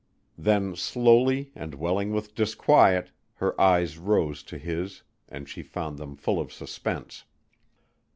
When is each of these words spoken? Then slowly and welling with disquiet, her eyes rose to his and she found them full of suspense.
Then 0.39 0.75
slowly 0.75 1.51
and 1.53 1.75
welling 1.75 2.11
with 2.11 2.33
disquiet, 2.33 3.11
her 3.35 3.61
eyes 3.61 3.99
rose 3.99 4.41
to 4.41 4.57
his 4.57 5.03
and 5.29 5.47
she 5.47 5.61
found 5.61 5.99
them 5.99 6.15
full 6.15 6.39
of 6.39 6.51
suspense. 6.51 7.25